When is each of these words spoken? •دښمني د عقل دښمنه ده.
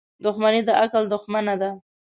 •دښمني 0.25 0.61
د 0.67 0.69
عقل 0.81 1.03
دښمنه 1.13 1.55
ده. 1.61 1.69